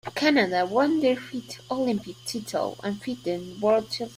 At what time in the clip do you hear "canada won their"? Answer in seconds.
0.15-1.15